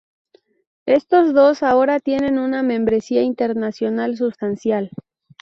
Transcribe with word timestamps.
Estos 0.87 1.31
dos 1.31 1.61
ahora 1.61 1.99
tienen 1.99 2.39
una 2.39 2.63
membresía 2.63 3.21
internacional 3.21 4.17
sustancial. 4.17 4.89